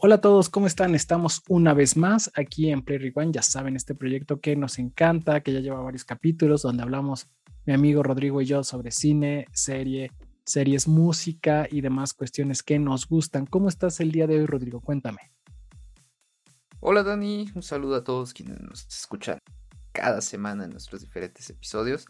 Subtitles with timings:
[0.00, 0.94] Hola a todos, ¿cómo están?
[0.94, 3.34] Estamos una vez más aquí en Play Rewind.
[3.34, 7.26] Ya saben, este proyecto que nos encanta, que ya lleva varios capítulos, donde hablamos
[7.66, 10.12] mi amigo Rodrigo y yo sobre cine, serie,
[10.44, 13.44] series, música y demás cuestiones que nos gustan.
[13.44, 14.80] ¿Cómo estás el día de hoy, Rodrigo?
[14.80, 15.32] Cuéntame.
[16.78, 19.40] Hola Dani, un saludo a todos quienes nos escuchan
[19.90, 22.06] cada semana en nuestros diferentes episodios.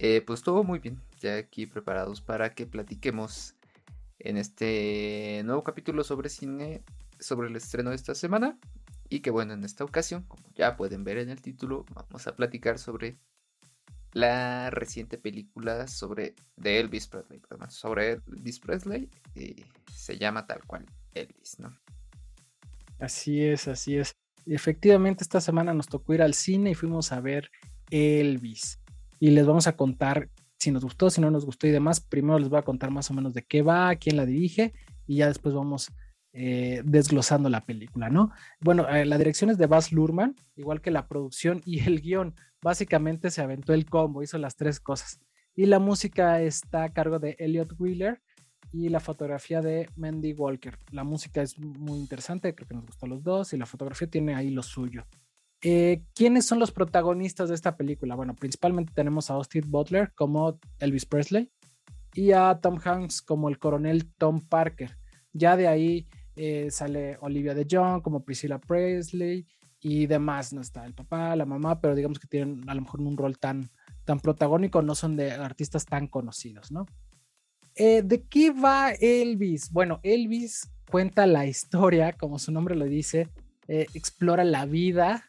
[0.00, 3.54] Eh, pues todo muy bien, ya aquí preparados para que platiquemos
[4.18, 6.82] en este nuevo capítulo sobre cine
[7.24, 8.58] sobre el estreno de esta semana.
[9.08, 12.34] Y que bueno, en esta ocasión, como ya pueden ver en el título, vamos a
[12.34, 13.18] platicar sobre
[14.12, 19.10] la reciente película sobre de Elvis Presley, sobre Elvis Presley,
[19.92, 21.76] se llama tal cual Elvis, ¿no?
[23.00, 24.14] Así es, así es.
[24.46, 27.50] Efectivamente, esta semana nos tocó ir al cine y fuimos a ver
[27.90, 28.80] Elvis.
[29.18, 32.00] Y les vamos a contar si nos gustó, si no nos gustó y demás.
[32.00, 34.72] Primero les voy a contar más o menos de qué va, quién la dirige
[35.06, 35.90] y ya después vamos
[36.36, 38.32] eh, desglosando la película, ¿no?
[38.60, 42.34] Bueno, eh, la dirección es de Baz Luhrmann, igual que la producción y el guion.
[42.60, 45.20] Básicamente se aventó el combo, hizo las tres cosas.
[45.54, 48.20] Y la música está a cargo de Elliot Wheeler
[48.72, 50.76] y la fotografía de Mandy Walker.
[50.90, 54.10] La música es muy interesante, creo que nos gustó a los dos y la fotografía
[54.10, 55.06] tiene ahí lo suyo.
[55.62, 58.16] Eh, ¿Quiénes son los protagonistas de esta película?
[58.16, 61.52] Bueno, principalmente tenemos a Austin Butler como Elvis Presley
[62.12, 64.98] y a Tom Hanks como el coronel Tom Parker.
[65.32, 69.46] Ya de ahí eh, sale Olivia de Jong como Priscilla Presley
[69.80, 73.00] y demás, no está el papá, la mamá, pero digamos que tienen a lo mejor
[73.00, 73.70] un rol tan,
[74.04, 76.86] tan protagónico, no son de artistas tan conocidos, ¿no?
[77.76, 79.70] Eh, ¿De qué va Elvis?
[79.70, 83.28] Bueno, Elvis cuenta la historia, como su nombre lo dice,
[83.66, 85.24] eh, explora la vida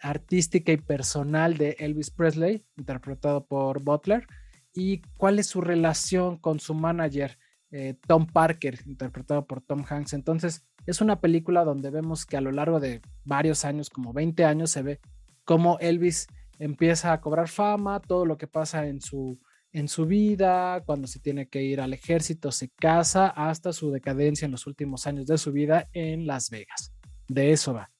[0.00, 4.26] artística y personal de Elvis Presley, interpretado por Butler,
[4.72, 7.38] y cuál es su relación con su manager,
[7.70, 10.12] eh, Tom Parker, interpretado por Tom Hanks.
[10.12, 14.44] Entonces, es una película donde vemos que a lo largo de varios años, como 20
[14.44, 15.00] años, se ve
[15.44, 16.26] cómo Elvis
[16.58, 19.38] empieza a cobrar fama, todo lo que pasa en su,
[19.72, 24.46] en su vida, cuando se tiene que ir al ejército, se casa, hasta su decadencia
[24.46, 26.92] en los últimos años de su vida en Las Vegas.
[27.28, 27.90] De eso va.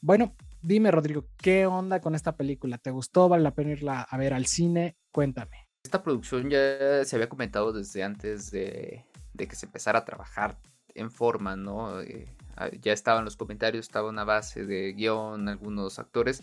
[0.00, 2.78] Bueno, dime Rodrigo, ¿qué onda con esta película?
[2.78, 3.28] ¿Te gustó?
[3.28, 4.96] ¿Vale la pena irla a ver al cine?
[5.10, 5.65] Cuéntame.
[5.86, 9.04] Esta producción ya se había comentado desde antes de,
[9.38, 10.58] que se empezara a trabajar
[10.96, 12.00] en forma, ¿no?
[12.00, 12.26] Eh,
[12.56, 16.42] ah, ya estaban los comentarios, estaba una base de guion, algunos actores.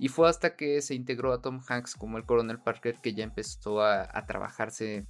[0.00, 3.22] Y fue hasta que se integró a Tom Hanks como el coronel Parker que ya
[3.22, 5.06] empezó a, trabajarse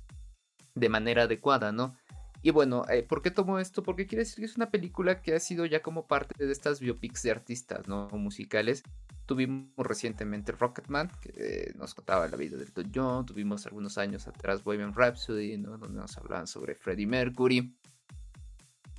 [0.74, 1.96] de manera adecuada, ¿no?
[2.42, 3.82] Y bueno, eh, ¿por qué tomo esto?
[3.82, 6.80] Porque quiere decir que es una película que ha sido ya como parte de estas
[6.80, 8.10] biopics de artistas, ¿no?
[8.12, 8.82] Musicales
[9.30, 13.24] Tuvimos recientemente Rocketman, que eh, nos contaba la vida del Elton John.
[13.24, 17.72] Tuvimos algunos años atrás Bohemian Rhapsody, donde nos hablaban sobre Freddie Mercury.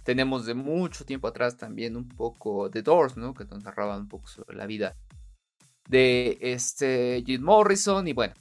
[0.03, 3.33] Tenemos de mucho tiempo atrás también un poco The Doors, ¿no?
[3.33, 4.95] que nos narraban un poco sobre la vida
[5.89, 8.07] de este Jim Morrison.
[8.07, 8.33] Y bueno,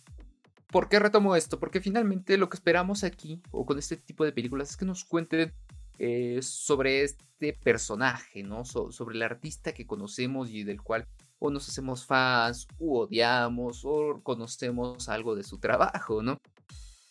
[0.68, 1.58] ¿por qué retomo esto?
[1.58, 5.04] Porque finalmente lo que esperamos aquí, o con este tipo de películas, es que nos
[5.04, 5.52] cuenten
[5.98, 8.64] eh, sobre este personaje, ¿no?
[8.64, 11.08] sobre el artista que conocemos y del cual
[11.40, 16.38] o nos hacemos fans, u odiamos, o conocemos algo de su trabajo, ¿no?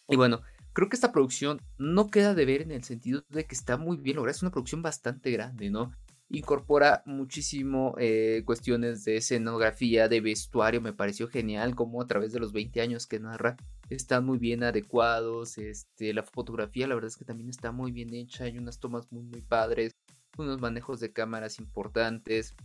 [0.08, 0.42] Y bueno,
[0.74, 3.98] creo que esta producción no queda de ver en el sentido de que está muy
[3.98, 5.92] bien lograda, es una producción bastante grande, ¿no?
[6.30, 12.40] Incorpora muchísimo eh, cuestiones de escenografía, de vestuario, me pareció genial como a través de
[12.40, 13.58] los 20 años que narra
[13.90, 18.14] están muy bien adecuados, este, la fotografía la verdad es que también está muy bien
[18.14, 19.92] hecha, hay unas tomas muy muy padres,
[20.38, 22.56] unos manejos de cámaras importantes,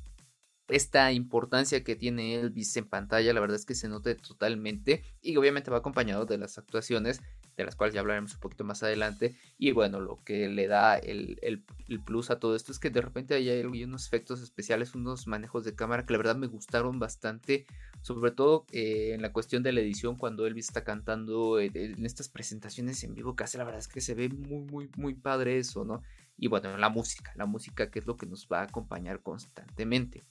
[0.68, 5.36] esta importancia que tiene Elvis en pantalla, la verdad es que se nota totalmente y
[5.36, 7.20] obviamente va acompañado de las actuaciones,
[7.56, 9.36] de las cuales ya hablaremos un poquito más adelante.
[9.58, 11.62] Y bueno, lo que le da el,
[12.04, 15.74] plus a todo esto es que de repente hay, unos efectos especiales, unos manejos de
[15.74, 17.66] cámara que la verdad me gustaron bastante,
[18.00, 22.06] sobre todo eh, en la cuestión de la edición cuando Elvis está cantando en, en
[22.06, 25.14] estas presentaciones en vivo que hace, la verdad es que se ve muy, muy, muy
[25.14, 26.02] padre eso, ¿no?
[26.36, 30.24] Y bueno, la música, la música que es lo que nos va a acompañar constantemente.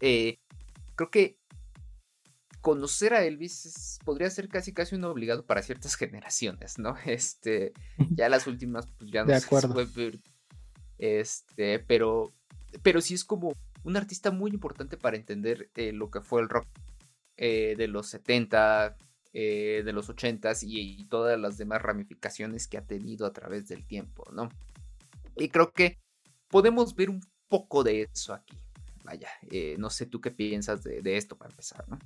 [0.00, 0.38] Eh,
[0.94, 1.38] creo que
[2.60, 6.96] conocer a Elvis podría ser casi casi un obligado para ciertas generaciones, ¿no?
[7.04, 7.72] Este,
[8.10, 9.74] ya las últimas pues ya no de acuerdo.
[10.98, 12.32] este, pero,
[12.82, 13.54] pero sí es como
[13.84, 16.66] un artista muy importante para entender eh, lo que fue el rock
[17.36, 18.96] eh, de los 70,
[19.32, 23.86] de los 80 y, y, todas las demás ramificaciones que ha tenido a través del
[23.86, 24.48] tiempo, ¿no?
[25.36, 25.98] Y creo que
[26.48, 28.56] podemos ver un poco de eso aquí
[29.06, 31.98] vaya, eh, no sé tú qué piensas de, esto para empezar, ¿no?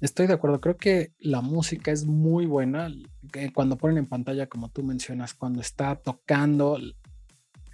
[0.00, 2.90] Estoy de acuerdo, creo que la música es muy buena
[3.54, 6.78] cuando ponen en pantalla, como tú mencionas, cuando está tocando,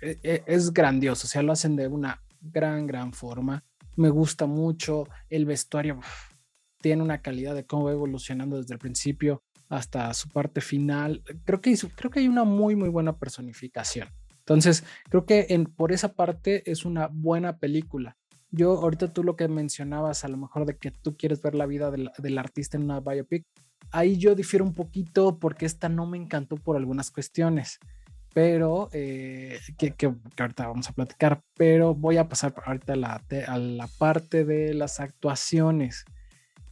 [0.03, 3.65] e, e, es grandioso, o sea, lo hacen de una gran, gran forma.
[3.95, 6.01] Me gusta mucho el vestuario,
[6.81, 11.23] tiene una calidad de cómo va evolucionando desde el principio hasta su parte final.
[11.45, 11.77] Creo que,
[12.15, 14.09] hay una muy, muy buena personificación.
[14.39, 18.17] Entonces, creo que en, por esa parte es una buena película.
[18.51, 21.67] Yo, ahorita tú lo que mencionabas, a lo mejor de que tú quieres ver la
[21.67, 23.45] vida del, del artista en una biopic,
[23.91, 27.79] ahí yo difiero un poquito porque esta no me encantó por algunas cuestiones
[28.37, 33.25] pero eh, que, que, ahorita vamos a platicar, pero voy a pasar ahorita a la,
[33.47, 36.05] a la parte de las actuaciones.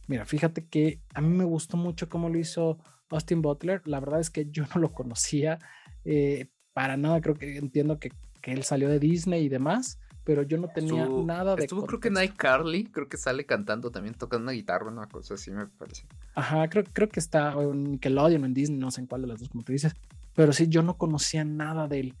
[0.05, 2.77] Mira, fíjate que a mí me gustó mucho cómo lo hizo
[3.09, 3.81] Austin Butler.
[3.85, 5.57] La verdad es que yo no lo conocía
[6.03, 7.19] eh, para nada.
[7.19, 8.11] Creo que entiendo que,
[8.43, 11.63] que, él salió de Disney y demás, pero yo no tenía nada de.
[11.63, 15.35] Estuvo, creo que Night Carly, creo que sale cantando también, tocando una guitarra, una cosa
[15.35, 16.03] así me parece.
[16.33, 19.27] Ajá, creo, creo que está en Nickelodeon o en Disney, no sé en cuál de
[19.27, 19.95] las dos, como te dices
[20.35, 22.15] pero sí, yo no conocía nada de él.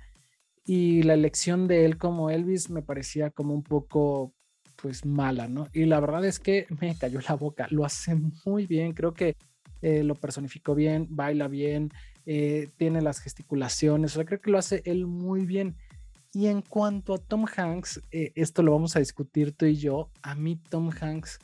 [0.65, 4.33] Y la elección de él como Elvis me parecía como un poco,
[4.81, 5.67] pues, mala, ¿no?
[5.73, 7.67] Y la verdad es que me cayó la boca.
[7.69, 8.15] Lo hace
[8.45, 9.35] muy bien, creo que
[9.81, 11.91] eh, lo personificó bien, baila bien,
[12.25, 15.75] eh, tiene las gesticulaciones, o sea, creo que lo hace él muy bien.
[16.35, 20.09] Y en cuanto a Tom Hanks, eh, esto lo vamos a discutir tú y yo.
[20.21, 21.39] A mí Tom Hanks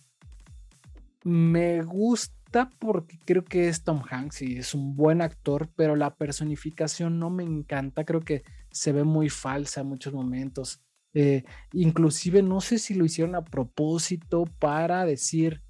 [1.23, 6.13] me gusta porque creo que es Tom Hanks y es un buen actor, pero la
[6.15, 10.81] personificación no me encanta, creo que se ve muy falsa en muchos momentos.
[11.13, 15.61] Eh, inclusive no sé si lo hicieron a propósito para decir,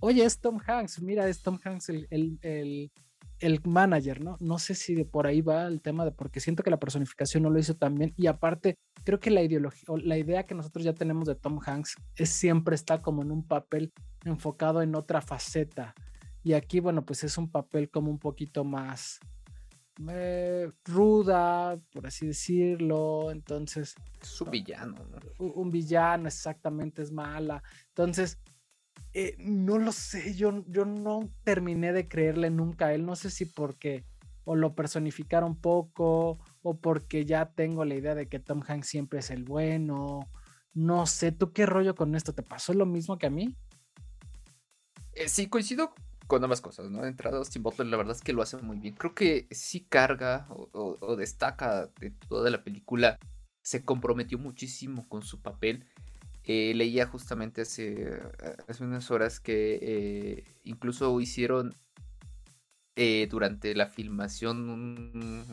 [0.00, 2.90] oye, es Tom Hanks, mira, es Tom Hanks el,
[3.64, 4.36] manager, ¿no?
[4.40, 7.42] No sé si de por ahí va el tema de porque siento que la personificación
[7.42, 10.54] no lo hizo tan bien y aparte creo que la ideología o la idea que
[10.54, 13.92] nosotros ya tenemos de Tom Hanks es siempre está como en un papel
[14.24, 15.94] enfocado en otra faceta
[16.46, 19.18] y aquí, bueno, pues es un papel como un poquito más
[20.08, 23.32] eh, ruda, por así decirlo.
[23.32, 23.96] Entonces.
[24.22, 25.44] Es un villano, ¿no?
[25.44, 27.64] Un, villano, exactamente, es mala.
[27.88, 28.38] Entonces,
[29.18, 33.06] eh, no lo sé, yo, yo no terminé de creerle nunca a él.
[33.06, 34.04] No sé si porque
[34.44, 39.20] o lo personificaron poco o porque ya tengo la idea de que Tom Hanks siempre
[39.20, 40.20] es el bueno.
[40.74, 42.34] No sé, ¿tú qué rollo con esto?
[42.34, 43.56] ¿Te pasó lo mismo que a mí?
[45.14, 45.94] Eh, sí, coincido
[46.26, 47.06] con ambas cosas, ¿no?
[47.06, 48.96] Entrado Austin Butler, la verdad es que lo hace muy bien.
[48.96, 53.18] Creo que sí carga o, destaca de toda la película.
[53.62, 55.86] Se comprometió muchísimo con su papel.
[56.46, 58.20] Eh, leía justamente hace,
[58.68, 61.74] hace, unas horas que eh, incluso hicieron
[62.94, 65.44] eh, durante la filmación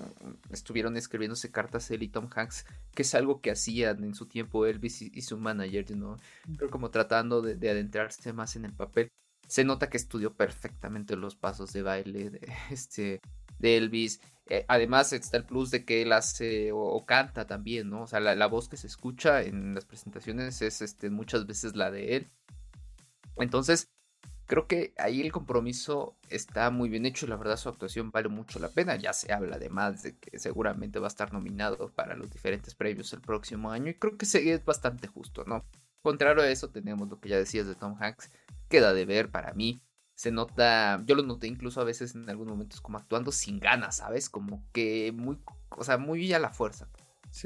[0.51, 4.67] estuvieron escribiéndose cartas él y Tom Hanks, que es algo que hacían en su tiempo
[4.67, 6.17] Elvis y, su manager, ¿no?
[6.57, 9.11] Creo como tratando de, adentrarse más en el papel
[9.47, 12.39] se nota que estudió perfectamente los pasos de baile de,
[12.71, 13.21] este,
[13.63, 14.19] de Elvis.
[14.47, 18.03] Eh, además está el plus de que él hace o, canta también, ¿no?
[18.03, 21.89] O sea, la, voz que se escucha en las presentaciones es este, muchas veces la
[21.89, 22.27] de él.
[23.37, 23.89] Entonces,
[24.45, 27.25] creo que ahí el compromiso está muy bien hecho.
[27.25, 28.97] La verdad, su actuación vale mucho la pena.
[28.97, 33.13] Ya se habla además de que seguramente va a estar nominado para los diferentes premios
[33.13, 33.91] el próximo año.
[33.91, 35.65] Y creo que es bastante justo, ¿no?
[36.01, 38.29] Contrario a eso, tenemos lo que ya decías de Tom Hanks,
[38.67, 39.81] queda de ver para mí.
[40.23, 43.97] Se nota, yo lo noté incluso a veces en algunos momentos como actuando sin ganas,
[43.97, 44.29] ¿sabes?
[44.29, 45.37] Como que muy,
[45.67, 46.87] o sea, muy a la fuerza.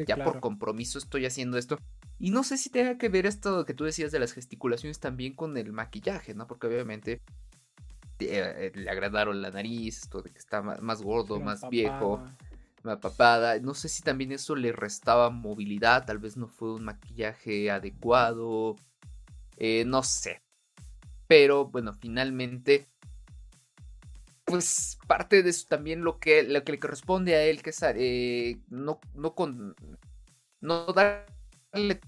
[0.06, 1.80] ya por compromiso estoy haciendo esto.
[2.20, 5.34] Y no sé si tenga que ver esto que tú decías de las gesticulaciones también
[5.34, 6.46] con el maquillaje, ¿no?
[6.46, 7.24] Porque obviamente
[8.20, 12.24] eh, le agradaron la nariz, esto de que está más, gordo, más viejo,
[12.84, 13.58] más papada.
[13.58, 18.76] No sé si también eso le restaba movilidad, tal vez no fue un maquillaje adecuado.
[19.58, 20.44] Eh, no sé.
[21.28, 22.88] Pero bueno, finalmente,
[24.46, 27.84] pues parte de eso también lo que, lo que le corresponde a él, que es
[27.84, 29.76] eh, no, no, con,
[30.62, 32.00] no darle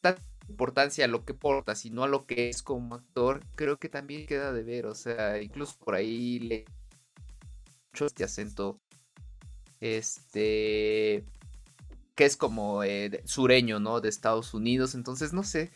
[0.00, 3.88] tanta importancia a lo que porta, sino a lo que es como actor, creo que
[3.88, 6.64] también queda de ver, o sea, incluso por ahí le
[7.92, 8.80] mucho este acento,
[9.80, 11.24] este,
[12.14, 14.00] que es como eh, sureño, ¿no?
[14.00, 15.70] De Estados Unidos, entonces no sé,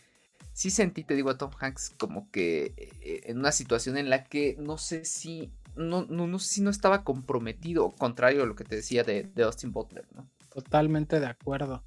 [0.52, 4.24] sí sentí, te digo, a Tom Hanks como que eh, en una situación en la
[4.24, 8.64] que no sé si no, no, sé si no estaba comprometido, contrario a lo que
[8.64, 10.28] te decía de, Austin Butler, ¿no?
[10.52, 11.84] Totalmente de acuerdo.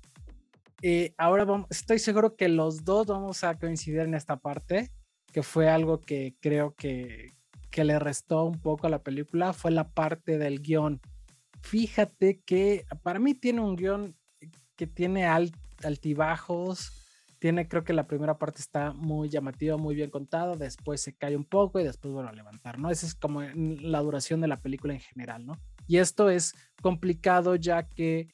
[0.81, 4.91] Eh, ahora vamos, estoy seguro que los dos vamos a coincidir en esta parte,
[5.31, 7.31] que fue algo que creo que,
[7.69, 11.01] que le restó un poco a la película, fue la parte del guion.
[11.61, 14.15] Fíjate que para mí tiene un guion
[14.75, 15.25] que tiene
[15.83, 16.91] altibajos,
[17.43, 21.35] tiene, creo que la primera parte está muy llamativa, muy bien contada, después se cae
[21.35, 22.89] un poco y después vuelve a levantar, ¿no?
[22.89, 25.57] Esa es como la duración de la película en general, ¿no?
[25.85, 28.33] Y esto es complicado ya que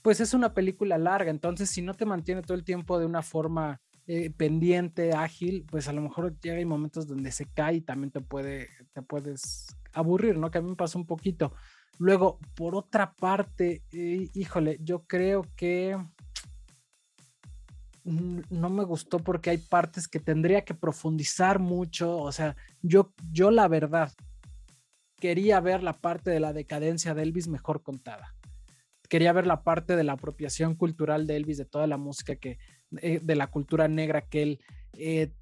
[0.00, 3.20] pues es una película larga, entonces si no te mantiene todo el tiempo de una
[3.20, 7.80] forma eh, pendiente, ágil, pues a lo mejor llega hay momentos donde se cae y
[7.82, 10.50] también te puede, te puedes aburrir, ¿no?
[10.50, 11.52] Que a mí me pasó un poquito.
[11.98, 15.98] Luego, por otra parte, eh, híjole, yo creo que
[18.08, 22.16] no me gustó porque hay partes que tendría que profundizar mucho.
[22.18, 24.12] O sea, yo, yo la verdad
[25.16, 28.34] quería ver la parte de la decadencia de Elvis mejor contada.
[29.08, 32.58] Quería ver la parte de la apropiación cultural de Elvis, de toda la música que,
[33.00, 34.60] eh, de la cultura negra que él
[34.92, 35.32] eh,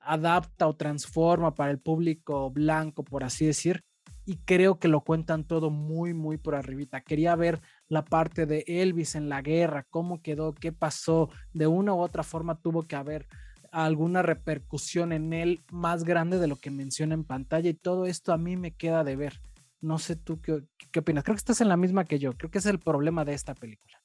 [0.00, 3.84] adapta o transforma para el público blanco, por así decir
[4.30, 7.00] y creo que lo cuentan todo muy, muy por arribita.
[7.00, 7.60] Quería ver
[7.90, 12.22] la parte de Elvis en la guerra, cómo quedó, qué pasó, de una u otra
[12.22, 13.26] forma tuvo que haber
[13.72, 18.32] alguna repercusión en él más grande de lo que menciona en pantalla y todo esto
[18.32, 19.42] a mí me queda de ver.
[19.80, 21.24] No sé tú qué, qué opinas.
[21.24, 22.32] Creo que estás en la misma que yo.
[22.36, 24.00] Creo que es el problema de esta película.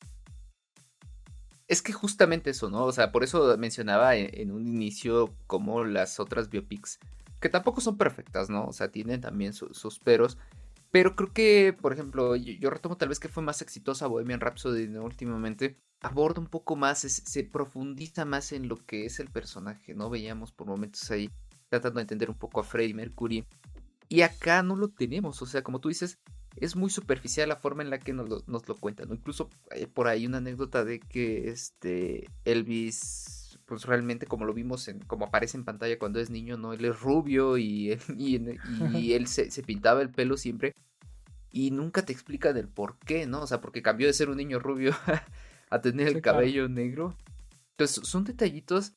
[1.67, 2.85] Es que justamente eso, ¿no?
[2.85, 6.99] O sea, por eso mencionaba en, un inicio como las otras biopics
[7.39, 8.65] que tampoco son perfectas, ¿no?
[8.65, 10.37] O sea, tienen también sus peros.
[10.95, 14.87] Pero creo que, por ejemplo, yo, retomo tal vez que fue más exitosa Bohemian Rhapsody
[14.87, 15.03] ¿no?
[15.03, 15.75] últimamente.
[15.99, 20.09] Aborda un poco más, se profundiza más en lo que es el personaje, ¿no?
[20.09, 21.29] Veíamos por momentos ahí
[21.67, 23.45] tratando de entender un poco a Freddie Mercury.
[24.07, 26.17] Y acá no lo tenemos, o sea, como tú dices,
[26.55, 29.09] es muy superficial la forma en la que nos lo, nos lo cuentan.
[29.09, 29.15] ¿no?
[29.15, 34.53] Incluso hay eh, por ahí una anécdota de que este Elvis pues realmente como lo
[34.53, 36.73] vimos en, como aparece en pantalla cuando es niño, ¿no?
[36.73, 38.35] Él es rubio y, y,
[39.13, 40.73] él se, pintaba el pelo siempre
[41.55, 43.43] y nunca te explican el por qué, ¿no?
[43.43, 44.93] O sea, porque cambió de ser un niño rubio
[45.69, 47.15] a tener el cabello negro.
[47.71, 48.91] Entonces, son detallitos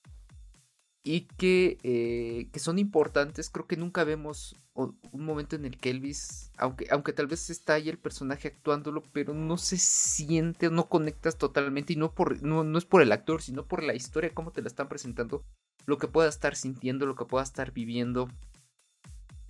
[1.05, 3.49] y que, eh, que son importantes.
[3.49, 7.75] Creo que nunca vemos un momento en el que Elvis, aunque, aunque tal vez está
[7.75, 12.65] ahí el personaje actuándolo, pero no se siente, no conectas totalmente y no, por, no,
[12.65, 15.45] no es por el actor, sino por la historia, cómo te la están presentando,
[15.87, 18.29] lo que pueda estar sintiendo, lo que pueda estar viviendo.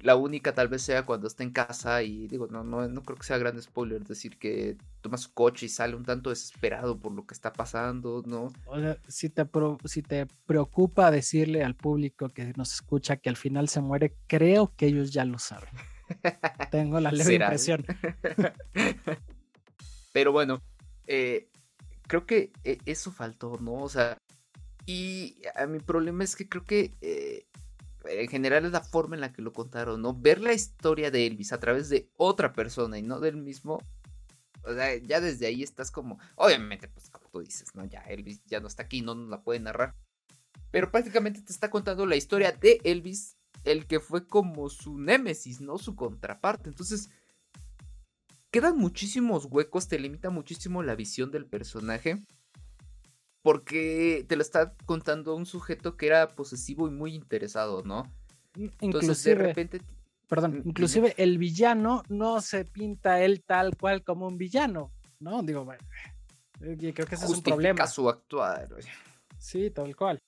[0.00, 3.16] La única tal vez sea cuando está en casa y digo, no, no, no creo
[3.18, 7.12] que sea gran spoiler decir que toma su coche y sale un tanto desesperado por
[7.12, 8.52] lo que está pasando, ¿no?
[8.66, 9.44] O sea, si te,
[9.86, 14.72] si te preocupa decirle al público que nos escucha que al final se muere, creo
[14.76, 15.70] que ellos ya lo saben.
[16.70, 17.84] Tengo la leve impresión.
[20.12, 20.62] Pero bueno,
[21.06, 21.48] eh,
[22.06, 23.74] creo que eh, eso faltó, ¿no?
[23.74, 24.18] O sea,
[24.86, 27.46] y a mi problema es que creo que eh,
[28.08, 30.14] en general es la forma en la que lo contaron, ¿no?
[30.14, 33.78] Ver la historia de Elvis a través de otra persona y no del mismo.
[34.64, 36.18] O sea, ya desde ahí estás como.
[36.36, 37.84] Obviamente, pues como tú dices, ¿no?
[37.84, 39.94] Ya Elvis ya no está aquí, no nos la puede narrar.
[40.70, 45.60] Pero prácticamente te está contando la historia de Elvis, el que fue como su némesis,
[45.60, 45.78] ¿no?
[45.78, 46.68] Su contraparte.
[46.68, 47.10] Entonces,
[48.50, 52.18] quedan muchísimos huecos, te limita muchísimo la visión del personaje
[53.42, 58.04] porque te lo está contando un sujeto que era posesivo y muy interesado, ¿no?
[58.80, 59.82] Entonces de repente...
[60.28, 65.42] Perdón, inclusive el villano no se pinta él tal cual como un villano, ¿no?
[65.42, 65.82] Digo, bueno,
[66.60, 67.86] eh, creo que ese es un problema.
[67.86, 68.68] su actuar.
[69.38, 70.20] Sí, tal cual.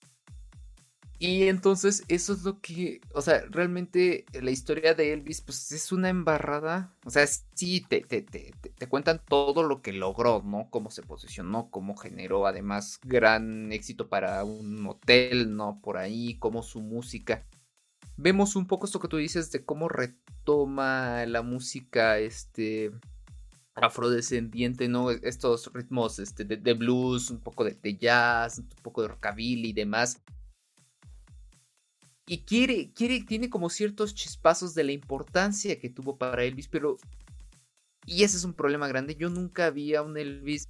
[1.23, 5.93] Y entonces eso es lo que, o sea, realmente la historia de Elvis, pues es
[5.93, 6.95] una embarrada.
[7.05, 10.69] O sea, sí, te, te, te, te, cuentan todo lo que logró, ¿no?
[10.71, 15.79] Cómo se posicionó, cómo generó además gran éxito para un hotel, ¿no?
[15.83, 17.45] Por ahí, cómo su música.
[18.17, 22.93] Vemos un poco esto que tú dices de cómo retoma la música, este,
[23.75, 25.11] afrodescendiente, ¿no?
[25.11, 29.75] Estos ritmos este, de, blues, un poco de, de jazz, un poco de rockabilly y
[29.75, 30.23] demás
[32.31, 36.97] y quiere, quiere, tiene como ciertos chispazos de la importancia que tuvo para Elvis, pero...
[38.07, 39.17] Y ese es un problema grande.
[39.17, 40.69] Yo nunca vi a un Elvis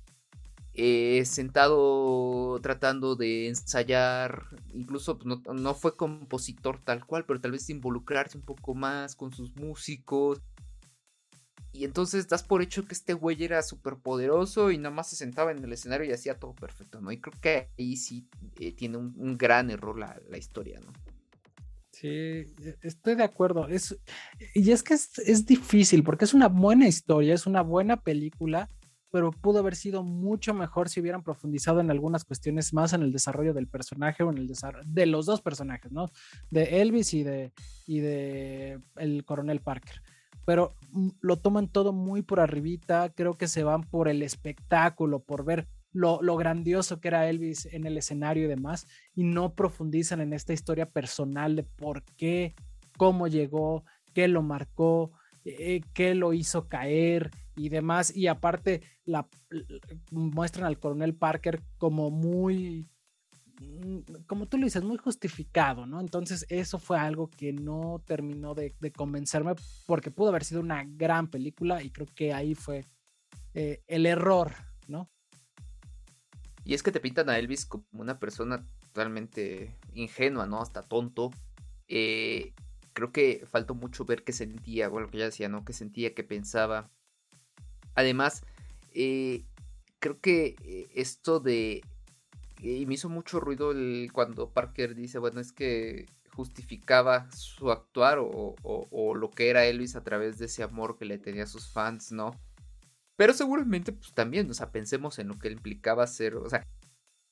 [0.73, 7.69] eh, sentado tratando de ensayar, incluso pues, no, fue compositor tal cual, pero tal vez
[7.69, 10.41] involucrarse un poco más con sus músicos.
[11.73, 15.17] Y entonces das por hecho que este güey era súper poderoso y nada más se
[15.17, 17.13] sentaba en el escenario y hacía todo perfecto, ¿no?
[17.13, 18.27] Y creo que ahí sí
[18.59, 20.91] eh, tiene un, un, gran error la, la historia, ¿no?
[22.01, 22.47] Sí, e,
[22.81, 23.69] estoy de acuerdo.
[23.69, 23.95] Es,
[24.55, 28.71] y es que es, difícil porque es una buena historia, es una buena película,
[29.11, 33.13] pero pudo haber sido mucho mejor si hubieran profundizado en algunas cuestiones más en el
[33.13, 36.07] desarrollo del personaje o en el desarrollo de los dos personajes, ¿no?
[36.51, 37.53] De Elvis y de,
[37.87, 40.01] y de el coronel Parker.
[40.47, 45.21] Pero mm, lo toman todo muy por arribita, creo que se van por el espectáculo,
[45.21, 50.21] por ver lo, grandioso que era Elvis en el escenario y demás, y no profundizan
[50.21, 52.55] en esta historia personal de por qué,
[52.97, 55.13] cómo llegó, qué lo marcó,
[55.45, 58.15] eh, qué lo hizo caer y demás.
[58.15, 59.27] Y aparte, la,
[60.11, 62.87] muestran al coronel Parker como muy,
[63.61, 66.01] mm, como tú lo dices, muy justificado, ¿no?
[66.01, 69.55] Entonces, eso fue algo que no terminó de, convencerme
[69.87, 72.85] porque pudo haber sido una gran película y creo que ahí fue
[73.55, 74.53] eh, el error.
[76.65, 80.61] Y es que te pintan a Elvis como una persona totalmente ingenua, ¿no?
[80.61, 81.31] Hasta tonto.
[81.89, 82.53] Eh,
[82.93, 85.65] creo que faltó mucho ver qué sentía, bueno, lo que ya decía, ¿no?
[85.65, 86.91] Qué sentía, qué pensaba.
[87.95, 88.45] Además,
[88.93, 89.45] eh,
[89.99, 91.83] creo que eh, esto de...
[92.61, 93.73] Y me hizo mucho ruido
[94.13, 99.97] cuando Parker dice, bueno, es que justificaba su actuar o, o, lo que era Elvis
[99.97, 102.35] a través de ese amor que le tenía a sus fans, ¿no?
[103.21, 106.67] Pero seguramente, pues también, o sea, pensemos en lo que implicaba ser, o sea,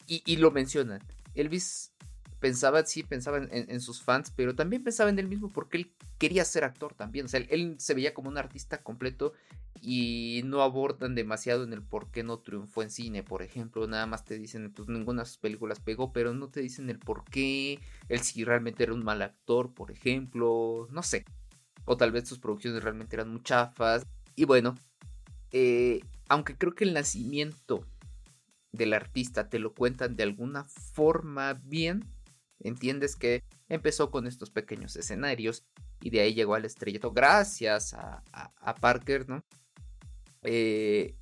[0.06, 1.00] y, y lo mencionan.
[1.32, 1.94] Elvis
[2.40, 6.44] pensaba, sí, pensaba en, sus fans, pero también pensaba en él mismo porque él quería
[6.44, 7.24] ser actor también.
[7.24, 9.32] O sea, él, se veía como un artista completo
[9.80, 13.86] y no abordan demasiado en el por qué no triunfó en cine, por ejemplo.
[13.86, 16.98] Nada más te dicen, pues ninguna de sus películas pegó, pero no te dicen el
[16.98, 17.80] por qué.
[18.10, 20.86] Él si realmente era un mal actor, por ejemplo.
[20.90, 21.24] No sé.
[21.86, 24.06] O tal vez sus producciones realmente eran muy chafas.
[24.36, 24.74] Y bueno,
[25.52, 27.84] eh, aunque creo que el nacimiento
[28.72, 32.04] del artista te lo cuentan de alguna forma bien,
[32.60, 35.64] entiendes que empezó con estos pequeños escenarios
[36.00, 39.44] y de ahí llegó al estrellato gracias a, Parker, ¿no?
[40.42, 41.16] Eh,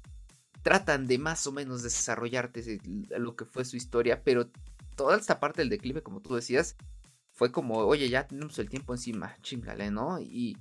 [0.62, 2.80] tratan de más o menos desarrollarte
[3.18, 4.50] lo que fue su historia, pero
[4.97, 6.76] toda esta parte del declive, como tú decías,
[7.33, 10.18] fue como, oye, ya tenemos el tiempo encima, chingale, ¿no?
[10.21, 10.56] Y,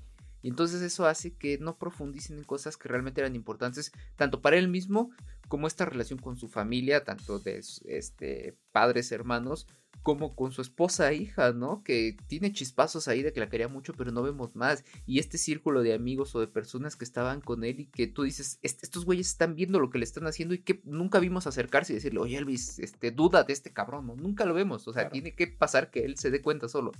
[0.45, 4.57] y entonces eso hace que no profundicen en cosas que realmente eran importantes, tanto para
[4.57, 5.09] él mismo
[5.47, 9.65] como esta relación con su familia, tanto de este, padres, hermanos,
[10.03, 11.81] como con su esposa e hija, ¿no?
[11.81, 14.83] Que tiene chispazos ahí de que la quería mucho, pero no vemos más.
[15.07, 18.21] Y este círculo de amigos o de personas que estaban con él y que tú
[18.21, 21.91] dices, estos güeyes están viendo lo que le están haciendo y que nunca vimos acercarse
[21.91, 24.15] y decirle, oye Elvis, este, duda de este cabrón, ¿no?
[24.15, 24.87] Nunca lo vemos.
[24.87, 26.91] O sea, tiene que pasar que él se dé cuenta solo.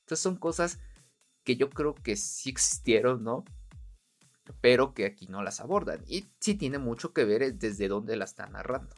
[0.00, 0.80] Entonces son cosas
[1.48, 3.42] que yo creo que sí existieron, ¿no?
[4.60, 6.04] Pero que aquí no las abordan.
[6.06, 8.94] Y sí tiene mucho que ver desde dónde la están narrando.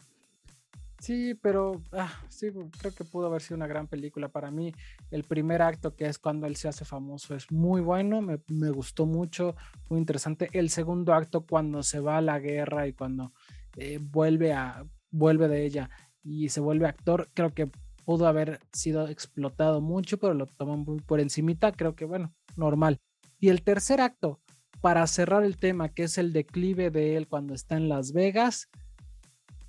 [0.99, 2.49] Sí, pero ah, sí,
[2.81, 4.73] creo que pudo haber sido una gran película para mí.
[5.13, 9.07] El primer acto, que es cuando él se hace famoso, es muy bueno, me, gustó
[9.07, 9.55] mucho,
[9.89, 10.49] muy interesante.
[10.53, 13.33] El segundo acto, cuando se va a la guerra y cuando
[13.77, 15.89] eh, vuelve, a, vuelve de ella
[16.25, 17.71] y se vuelve actor, creo que
[18.05, 23.01] pudo haber sido explotado mucho, pero lo toman por encimita, creo que bueno, normal.
[23.40, 24.40] Y el tercer acto,
[24.81, 28.68] para cerrar el tema, que es el declive de él cuando está en Las Vegas,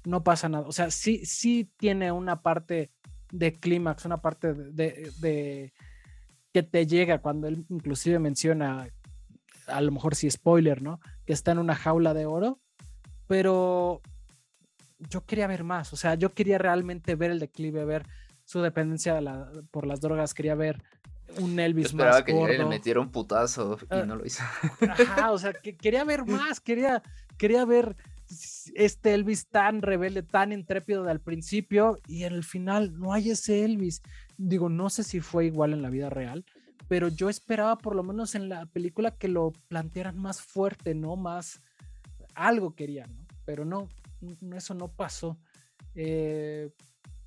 [0.06, 0.68] no pasa nada.
[0.68, 2.92] O sea, sí, sí tiene una parte
[3.32, 5.74] de clímax, una parte de,
[6.54, 8.90] que te llega cuando él inclusive menciona,
[9.68, 11.00] a lo mejor sí spoiler, ¿no?
[11.26, 12.60] Que está en una jaula de oro,
[13.28, 14.02] pero
[15.10, 18.06] yo quería ver más, o sea, yo quería realmente ver el declive, ver
[18.44, 19.20] su dependencia
[19.72, 20.84] por las drogas, quería ver
[21.40, 24.44] un Elvis yo esperaba que le metiera un putazo y ah, no lo hizo.
[24.90, 27.02] Ajá, o sea, que quería ver más, quería,
[27.38, 27.96] quería ver
[28.76, 33.66] este Elvis tan rebelde, tan intrépido al principio y en el final no hay ese
[33.66, 34.02] Elvis.
[34.38, 36.46] Digo, no sé si fue igual en la vida real,
[36.88, 41.16] pero yo esperaba por lo menos en la película que lo plantearan más fuerte, ¿no?
[41.16, 41.62] Más
[42.36, 43.26] algo querían, ¿no?
[43.46, 43.88] Pero no,
[44.56, 45.38] eso no pasó.
[45.96, 46.70] Eh,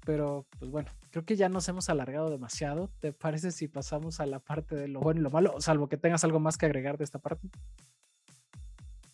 [0.04, 2.90] pero pues bueno, creo que ya nos hemos alargado demasiado.
[3.00, 5.60] ¿Te parece si pasamos a la parte de lo bueno y lo malo?
[5.60, 7.48] Salvo que tengas algo más que agregar de esta parte.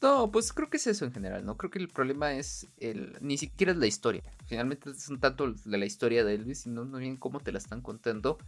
[0.03, 1.57] No, pues creo que es eso en general, ¿no?
[1.59, 4.23] Creo que el problema es el, ni siquiera es la historia.
[4.47, 7.59] Finalmente es un tanto de la historia de Elvis, sino no bien cómo te la
[7.59, 8.39] están contando.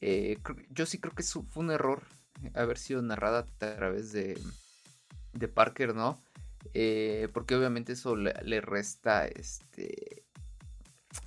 [0.00, 0.38] Eh,
[0.70, 2.02] yo sí creo que fue un error
[2.54, 4.38] haber sido narrada a través de,
[5.34, 6.18] de Parker, ¿no?
[6.74, 10.24] Eh, porque obviamente eso le, resta este,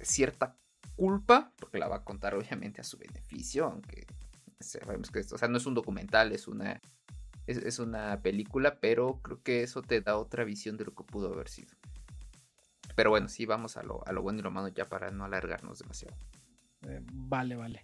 [0.01, 0.55] cierta
[0.95, 4.05] culpa, porque la va a contar obviamente a su beneficio, aunque
[4.59, 6.81] sabemos que esto, o sea, no es un documental, es una
[7.49, 11.33] es, una película, pero creo que eso te da otra visión de lo que pudo
[11.33, 11.73] haber sido.
[12.95, 16.15] Pero bueno, sí, vamos a lo, bueno y lo malo ya para no alargarnos demasiado.
[16.83, 17.81] Eh, vale, vale.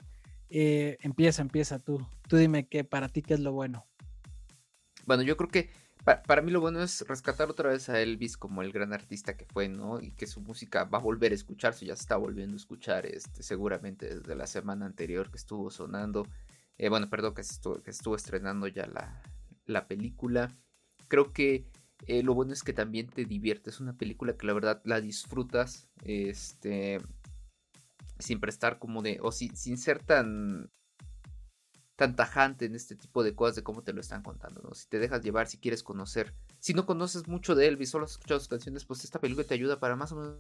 [0.50, 2.06] Eh, empieza, empieza tú.
[2.28, 3.86] Tú dime qué para ti qué es lo bueno.
[5.06, 5.72] Bueno, yo creo que
[6.06, 9.46] para, mí lo bueno es rescatar otra vez a Elvis como el gran artista que
[9.46, 10.00] fue, ¿no?
[10.00, 13.06] Y que su música va a volver a escucharse, ya se está volviendo a escuchar,
[13.06, 16.28] este, seguramente desde la semana anterior que estuvo sonando.
[16.78, 17.41] Eh, bueno, perdón, que
[17.84, 19.22] que estuvo estrenando ya la,
[19.65, 20.56] la película.
[21.08, 21.65] Creo que
[22.08, 23.76] eh, lo bueno es que también te diviertes.
[23.76, 25.89] Es una película que la verdad la disfrutas.
[26.04, 27.00] Este.
[28.20, 29.20] Sin prestar como de.
[29.22, 30.70] O sin ser tan.
[31.95, 34.73] Tan tajante en este tipo de cosas de cómo te lo están contando, ¿no?
[34.73, 38.12] Si te dejas llevar, si quieres conocer, si no conoces mucho de Elvis, solo has
[38.12, 40.36] escuchado sus canciones, pues esta película te ayuda para más o menos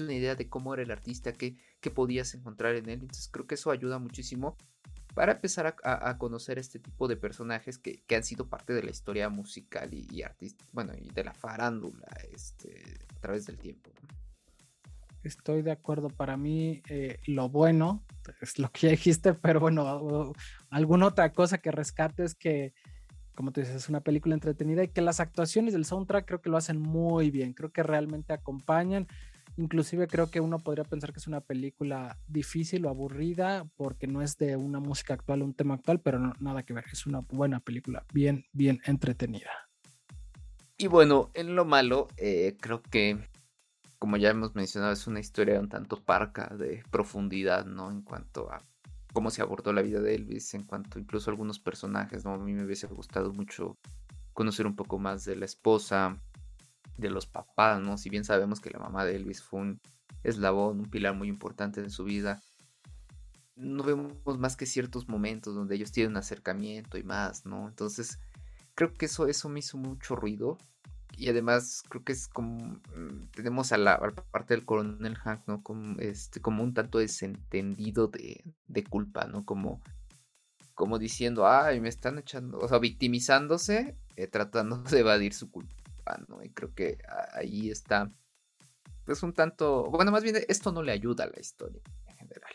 [0.00, 3.00] una idea de cómo era el artista, qué, qué podías encontrar en él.
[3.00, 4.56] Entonces creo que eso ayuda muchísimo
[5.14, 9.28] para empezar a, conocer este tipo de personajes que, han sido parte de la historia
[9.28, 10.22] musical y, y
[10.72, 12.82] bueno, y de la farándula este,
[13.16, 13.90] a través del tiempo.
[15.22, 16.08] Estoy de acuerdo.
[16.08, 18.02] Para mí, eh, lo bueno
[18.40, 20.32] es lo que ya dijiste, pero bueno,
[20.70, 22.72] alguna otra cosa que rescate es que,
[23.34, 26.50] como te dices, es una película entretenida y que las actuaciones del soundtrack creo que
[26.50, 27.52] lo hacen muy bien.
[27.52, 29.06] Creo que realmente acompañan.
[29.56, 34.22] Inclusive creo que uno podría pensar que es una película difícil o aburrida porque no
[34.22, 36.84] es de una música actual un tema actual, pero no, nada que ver.
[36.90, 39.50] Es una buena película, bien, bien entretenida.
[40.78, 43.28] Y bueno, en lo malo, eh, creo que
[44.00, 47.90] como ya hemos mencionado, es una historia un tanto parca de profundidad, ¿no?
[47.90, 48.58] En cuanto a
[49.12, 52.32] cómo se abordó la vida de Elvis, en cuanto incluso a algunos personajes, ¿no?
[52.32, 53.76] A mí me hubiese gustado mucho
[54.32, 56.18] conocer un poco más de la esposa,
[56.96, 57.98] de los papás, ¿no?
[57.98, 59.80] Si bien sabemos que la mamá de Elvis fue un
[60.22, 62.40] eslabón, un pilar muy importante en su vida,
[63.54, 67.68] no vemos más que ciertos momentos donde ellos tienen un acercamiento y más, ¿no?
[67.68, 68.18] Entonces,
[68.74, 70.56] creo que eso, eso me hizo mucho ruido
[71.16, 73.98] y además creo que es como mm, tenemos a la,
[74.30, 75.62] parte del coronel Hank, ¿no?
[75.62, 79.44] Como, este, como un tanto desentendido de, de, culpa, ¿no?
[79.44, 79.80] Como,
[80.74, 86.20] como diciendo, ay, me están echando, o sea, victimizándose, eh, tratando de evadir su culpa,
[86.28, 86.42] ¿no?
[86.42, 86.98] Y creo que
[87.34, 88.10] ahí está,
[89.06, 92.52] es un tanto, bueno, más bien esto no le ayuda a la historia en general.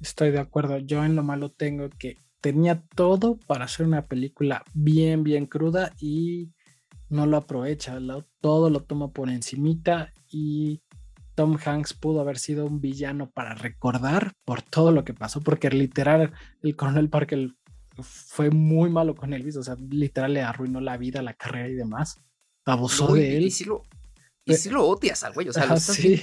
[0.00, 4.62] Estoy de acuerdo, yo en lo malo tengo que tenía todo para hacer una película
[4.74, 6.52] bien, bien cruda y
[7.08, 7.98] no lo aprovecha,
[8.40, 10.82] todo lo toma por encimita y
[11.34, 15.68] Tom Hanks pudo haber sido un villano para recordar por todo lo que pasó, porque
[15.70, 17.54] literal el coronel Parker
[18.02, 21.74] fue muy malo con Elvis, o sea, literal le arruinó la vida, la carrera y
[21.74, 22.18] demás,
[22.64, 23.44] abusó de él.
[23.44, 23.82] Y si lo,
[24.44, 25.66] y si lo odias al güey, o sea,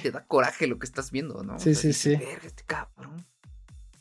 [0.01, 1.59] te da coraje lo que estás viendo, ¿no?
[1.59, 2.13] Sí, sí, sí.
[2.43, 2.63] Este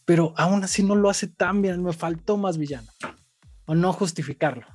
[0.05, 2.91] Pero aún así no lo hace tan bien, me faltó más villano,
[3.67, 4.67] o no justificarlo.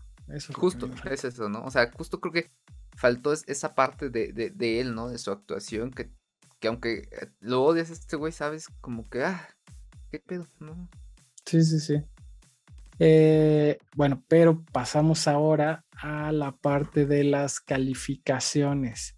[0.54, 1.64] Justo, es eso, ¿no?
[1.64, 2.52] O sea, justo creo que
[2.96, 5.10] faltó esa parte de, de, él, ¿no?
[5.10, 6.12] De su actuación, que,
[6.60, 9.48] que aunque eh, lo odias a este güey, sabes, como que, ah,
[10.12, 10.90] qué pedo, ¿no?
[11.46, 12.02] Sí, sí, sí.
[13.00, 19.14] Eh, bueno, pero pasamos ahora a la parte de las calificaciones.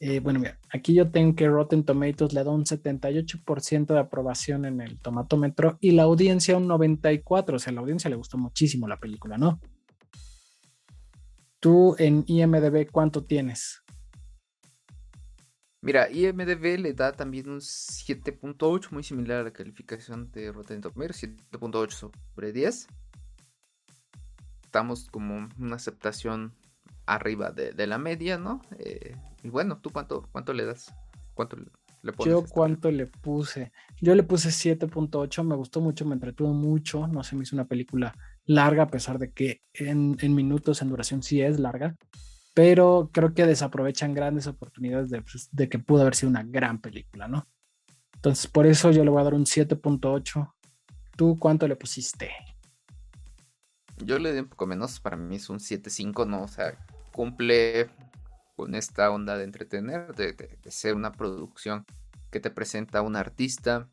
[0.00, 4.64] Eh, bueno, mira, aquí yo tengo que Rotten Tomatoes le da un 78% de aprobación
[4.64, 8.38] en el tomatómetro y la audiencia un 94%, o sea, a la audiencia le gustó
[8.38, 9.60] muchísimo la película, ¿no?
[11.60, 13.82] Tú en IMDB, ¿cuánto tienes?
[15.80, 21.22] Mira, IMDB le da también un 7.8, muy similar a la calificación de Rotten Tomatoes,
[21.52, 22.86] 7.8 sobre 10.
[24.64, 26.54] Estamos como una aceptación
[27.06, 28.60] arriba de, la media, ¿no?
[28.78, 30.94] Eh, y bueno, ¿tú cuánto, cuánto le das?
[31.34, 31.56] ¿Cuánto
[32.02, 32.32] le pones?
[32.32, 33.72] Yo cuánto le puse.
[34.00, 37.66] Yo le puse 7.8, me gustó mucho, me entretuvo mucho, no se me hizo una
[37.66, 38.14] película
[38.48, 41.94] larga, a pesar de que en, minutos, en duración sí es larga,
[42.54, 47.28] pero creo que desaprovechan grandes oportunidades pues, de, que pudo haber sido una gran película,
[47.28, 47.46] ¿no?
[48.14, 50.52] Entonces, por eso yo le voy a dar un 7.8.
[51.14, 52.30] ¿Tú cuánto le pusiste?
[53.98, 56.42] Yo le di un poco menos, para mí es un 7.5, ¿no?
[56.42, 56.72] O sea,
[57.12, 57.90] cumple
[58.56, 61.84] con esta onda de entretener, de, de ser una producción
[62.30, 63.88] que te presenta un artista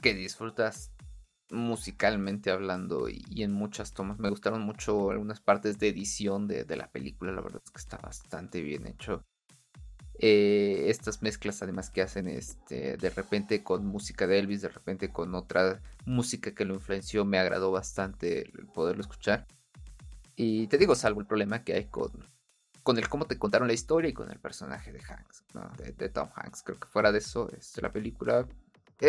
[0.00, 0.89] que disfrutas
[1.50, 4.18] musicalmente hablando y, en muchas tomas.
[4.18, 7.98] Me gustaron mucho algunas partes de edición de, la película, la verdad es que está
[7.98, 9.24] bastante bien hecho.
[10.22, 15.10] Eh, estas mezclas además que hacen este de repente con música de Elvis, de repente
[15.10, 19.46] con otra música que lo influenció, me agradó bastante poderlo escuchar.
[20.36, 22.10] Y te digo, salvo el problema que hay con,
[22.82, 25.44] con el cómo te contaron la historia y con el personaje de Hanks,
[25.96, 26.62] de, Tom Hanks.
[26.62, 28.46] Creo que fuera de eso, este, la película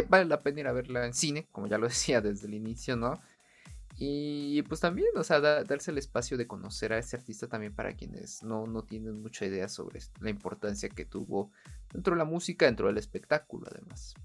[0.10, 2.96] vale la pena ir a verla en cine, como ya lo decía desde el inicio,
[2.96, 3.20] ¿no?
[3.98, 7.94] Y pues también, o sea, darse el espacio de conocer a ese artista también para
[7.94, 11.52] quienes no, no tienen mucha idea sobre la importancia que tuvo
[11.94, 14.16] dentro de la música, dentro del espectáculo, además.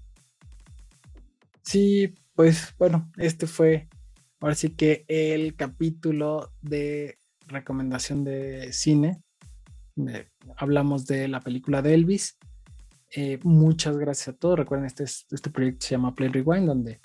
[1.61, 3.89] Sí, pues bueno, este fue
[4.39, 9.21] ahora sí que el capítulo de recomendación de cine.
[10.55, 12.37] hablamos de la película de Elvis.
[13.09, 14.59] Eh, muchas gracias a todos.
[14.59, 16.99] Recuerden, este, este proyecto se llama Play Rewind, donde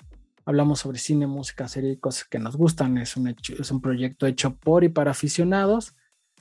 [0.45, 2.97] hablamos sobre cine, música, serie y cosas que nos gustan.
[2.97, 5.95] Es un, es un proyecto hecho por y para aficionados.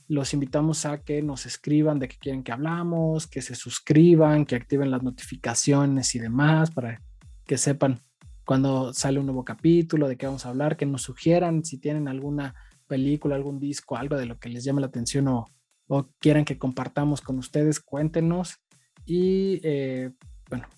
[0.09, 4.57] Los invitamos a que nos escriban de qué quieren que hablamos, que se suscriban, que
[4.57, 7.01] activen las notificaciones y demás para
[7.47, 8.01] que sepan
[8.45, 12.09] cuando sale un nuevo capítulo, de qué vamos a hablar, que nos sugieran si tienen
[12.09, 12.55] alguna
[12.89, 15.47] película, algún disco, algo de lo que les llame la atención o,
[15.87, 18.59] o quieran que compartamos con ustedes, cuéntenos.
[19.05, 20.13] Y eh,
[20.49, 20.69] bueno,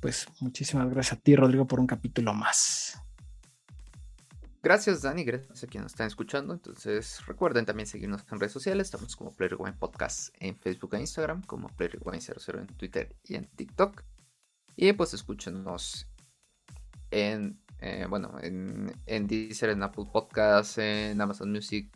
[0.00, 3.00] pues muchísimas gracias a ti, Rodrigo, por un capítulo más.
[4.62, 6.54] Gracias, Dani, gracias a quienes nos están escuchando.
[6.54, 8.86] Entonces, recuerden también seguirnos en redes sociales.
[8.86, 13.44] Estamos como Player Podcast en Facebook e Instagram, como Player 00 en Twitter y en
[13.44, 14.02] TikTok.
[14.76, 16.08] Y pues escúchenos
[17.10, 21.94] en, eh, bueno, en, en Deezer, en Apple Podcasts, en Amazon Music,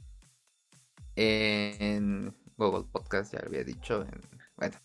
[1.16, 4.20] en Google Podcast, ya lo había dicho, en,
[4.56, 4.76] bueno,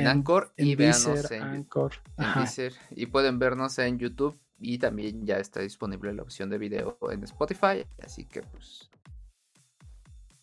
[0.00, 1.92] en, Anchor y veanos en, Anchor.
[2.18, 6.98] en y pueden vernos en YouTube y también ya está disponible la opción de video
[7.10, 8.90] en Spotify, así que pues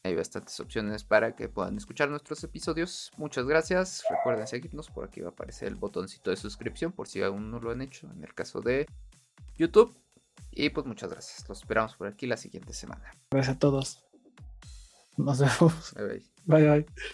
[0.05, 3.09] hay bastantes opciones para que puedan escuchar nuestros episodios.
[3.17, 4.03] Muchas gracias.
[4.09, 4.89] Recuerden seguirnos.
[4.89, 7.81] Por aquí va a aparecer el botoncito de suscripción por si aún no lo han
[7.81, 8.85] hecho en el caso de
[9.55, 9.97] YouTube.
[10.51, 11.47] Y pues muchas gracias.
[11.47, 13.11] Los esperamos por aquí la siguiente semana.
[13.31, 14.03] Gracias a todos.
[15.15, 15.93] Nos vemos.
[15.95, 16.23] Bye bye.
[16.45, 17.13] bye, bye.